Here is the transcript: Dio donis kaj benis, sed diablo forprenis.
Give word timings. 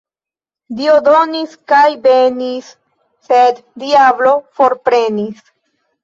Dio 0.77 0.93
donis 1.07 1.51
kaj 1.71 1.81
benis, 2.05 2.71
sed 3.27 3.59
diablo 3.83 4.31
forprenis. 4.61 5.45